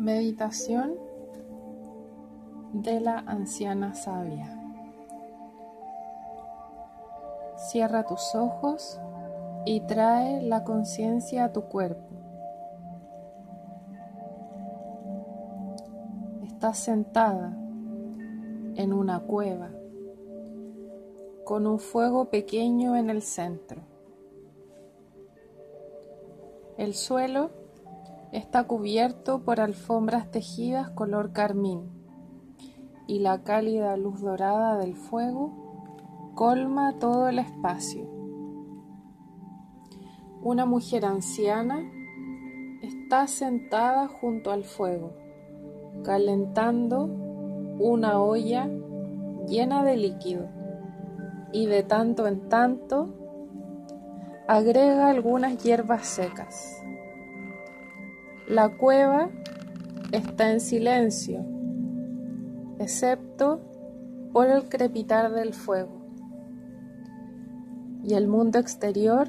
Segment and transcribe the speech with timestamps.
[0.00, 0.94] Meditación
[2.72, 4.58] de la anciana sabia.
[7.56, 8.98] Cierra tus ojos
[9.66, 12.14] y trae la conciencia a tu cuerpo.
[16.46, 17.54] Estás sentada
[18.76, 19.68] en una cueva
[21.44, 23.82] con un fuego pequeño en el centro.
[26.78, 27.59] El suelo
[28.32, 31.90] Está cubierto por alfombras tejidas color carmín
[33.08, 38.08] y la cálida luz dorada del fuego colma todo el espacio.
[40.42, 41.82] Una mujer anciana
[42.82, 45.12] está sentada junto al fuego,
[46.04, 47.06] calentando
[47.80, 48.70] una olla
[49.48, 50.48] llena de líquido
[51.52, 53.12] y de tanto en tanto
[54.46, 56.80] agrega algunas hierbas secas.
[58.50, 59.30] La cueva
[60.10, 61.46] está en silencio,
[62.80, 63.60] excepto
[64.32, 66.04] por el crepitar del fuego.
[68.02, 69.28] Y el mundo exterior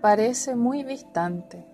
[0.00, 1.66] parece muy distante.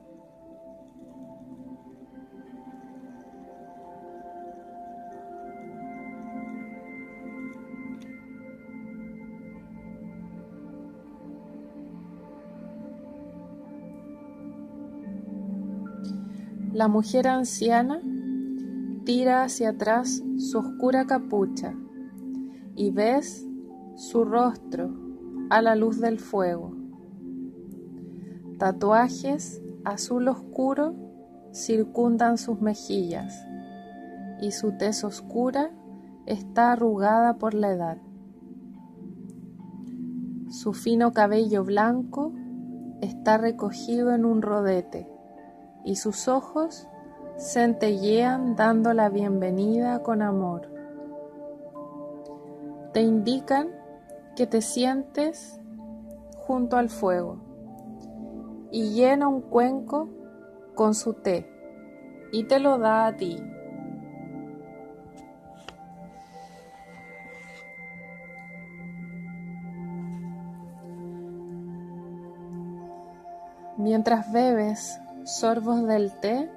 [16.72, 18.00] La mujer anciana
[19.04, 21.74] tira hacia atrás su oscura capucha
[22.76, 23.44] y ves
[23.96, 24.88] su rostro
[25.50, 26.76] a la luz del fuego.
[28.58, 30.94] Tatuajes azul oscuro
[31.52, 33.44] circundan sus mejillas
[34.40, 35.72] y su tez oscura
[36.26, 37.98] está arrugada por la edad.
[40.50, 42.32] Su fino cabello blanco
[43.00, 45.08] está recogido en un rodete
[45.84, 46.86] y sus ojos
[47.38, 50.68] centellean dando la bienvenida con amor.
[52.92, 53.68] Te indican
[54.36, 55.60] que te sientes
[56.46, 57.38] junto al fuego
[58.70, 60.08] y llena un cuenco
[60.74, 61.48] con su té
[62.32, 63.42] y te lo da a ti.
[73.76, 76.50] Mientras bebes sorbos del té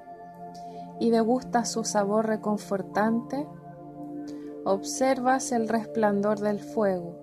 [0.99, 3.47] y degustas su sabor reconfortante,
[4.63, 7.19] observas el resplandor del fuego,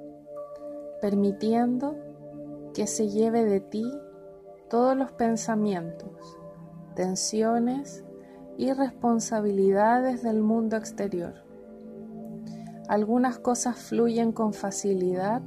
[1.00, 1.96] permitiendo
[2.74, 3.90] que se lleve de ti
[4.68, 6.38] todos los pensamientos,
[6.94, 8.04] tensiones
[8.56, 11.34] y responsabilidades del mundo exterior.
[12.88, 15.42] Algunas cosas fluyen con facilidad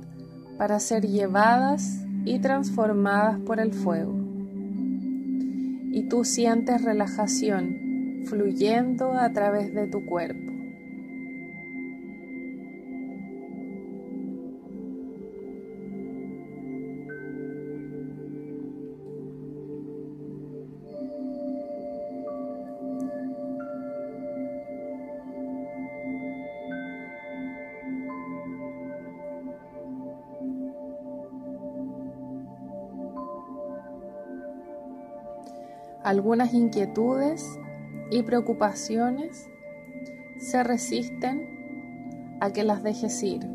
[0.57, 4.22] para ser llevadas y transformadas por el fuego
[5.93, 10.52] y tú sientes relajación fluyendo a través de tu cuerpo.
[36.03, 37.59] Algunas inquietudes
[38.11, 39.49] y preocupaciones
[40.37, 43.49] se resisten a que las dejes ir,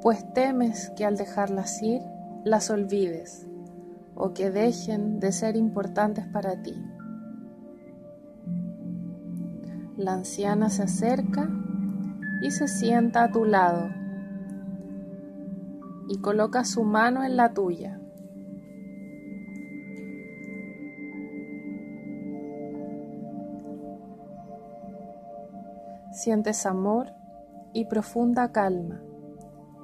[0.00, 2.00] pues temes que al dejarlas ir
[2.44, 3.48] las olvides
[4.14, 6.74] o que dejen de ser importantes para ti.
[9.96, 11.50] La anciana se acerca
[12.42, 13.88] y se sienta a tu lado
[16.08, 18.00] y coloca su mano en la tuya.
[26.18, 27.12] Sientes amor
[27.72, 29.00] y profunda calma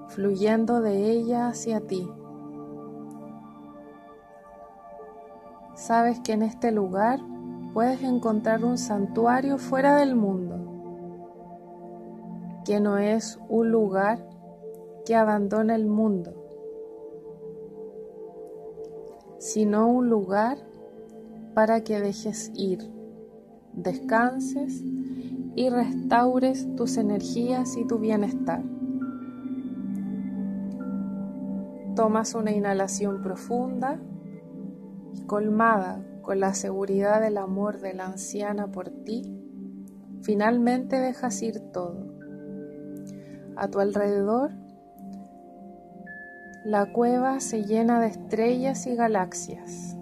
[0.08, 2.10] fluyendo de ella hacia ti.
[5.76, 7.20] Sabes que en este lugar
[7.72, 10.56] puedes encontrar un santuario fuera del mundo,
[12.64, 14.26] que no es un lugar
[15.04, 16.32] que abandona el mundo,
[19.38, 20.58] sino un lugar
[21.54, 22.90] para que dejes ir,
[23.72, 24.82] descanses
[25.54, 28.62] y restaures tus energías y tu bienestar.
[31.94, 34.00] Tomas una inhalación profunda
[35.14, 39.22] y colmada con la seguridad del amor de la anciana por ti,
[40.22, 42.06] finalmente dejas ir todo.
[43.56, 44.52] A tu alrededor,
[46.64, 49.93] la cueva se llena de estrellas y galaxias.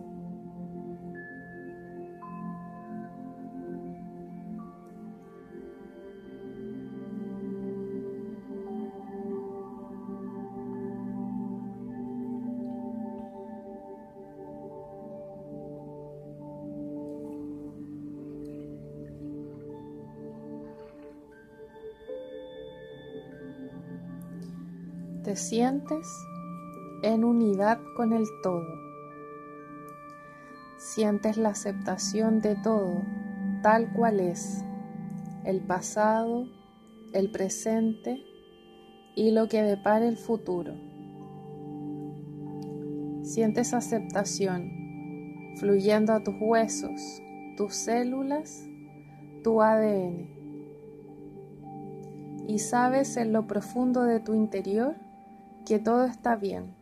[25.33, 26.29] Te sientes
[27.01, 28.69] en unidad con el todo.
[30.77, 33.01] Sientes la aceptación de todo
[33.63, 34.63] tal cual es,
[35.47, 36.45] el pasado,
[37.15, 38.23] el presente
[39.17, 40.75] y lo que depara el futuro.
[43.23, 44.71] Sientes aceptación
[45.57, 47.23] fluyendo a tus huesos,
[47.57, 48.69] tus células,
[49.43, 50.29] tu ADN.
[52.47, 54.95] Y sabes en lo profundo de tu interior
[55.65, 56.75] que todo está bien,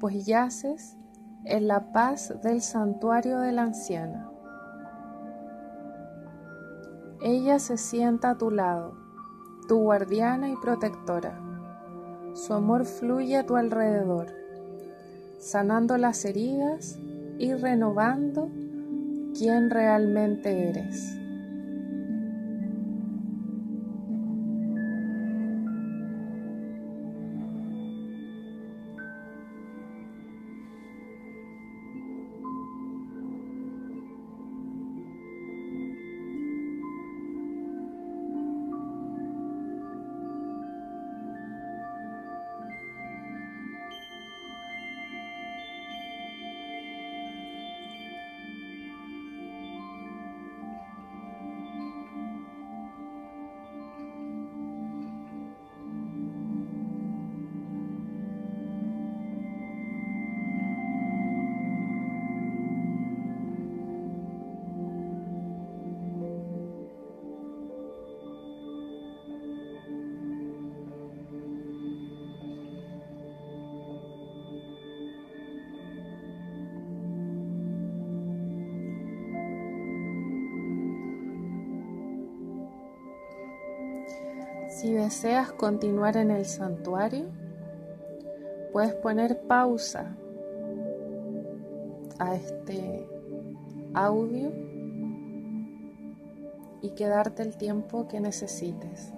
[0.00, 0.96] pues yaces
[1.44, 4.28] en la paz del santuario de la anciana.
[7.20, 8.96] Ella se sienta a tu lado,
[9.68, 11.38] tu guardiana y protectora.
[12.34, 14.26] Su amor fluye a tu alrededor,
[15.38, 16.98] sanando las heridas
[17.38, 18.50] y renovando
[19.36, 21.21] quién realmente eres.
[84.82, 87.26] Si deseas continuar en el santuario,
[88.72, 90.16] puedes poner pausa
[92.18, 93.06] a este
[93.94, 94.50] audio
[96.80, 99.12] y quedarte el tiempo que necesites.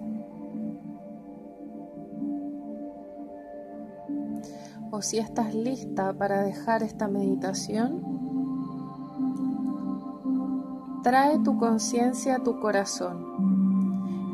[4.91, 8.03] O si estás lista para dejar esta meditación,
[11.01, 13.54] trae tu conciencia a tu corazón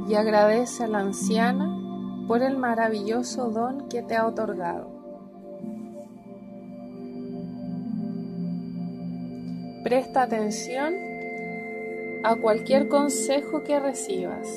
[0.08, 1.78] y agradece a la anciana
[2.28, 4.90] por el maravilloso don que te ha otorgado.
[9.84, 10.94] Presta atención
[12.24, 14.48] a cualquier consejo que recibas.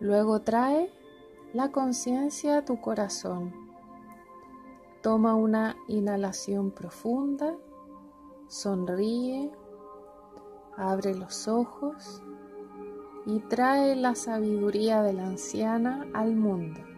[0.00, 0.90] Luego trae
[1.52, 3.52] la conciencia a tu corazón.
[5.02, 7.56] Toma una inhalación profunda,
[8.46, 9.50] sonríe,
[10.76, 12.22] abre los ojos
[13.26, 16.89] y trae la sabiduría de la anciana al mundo.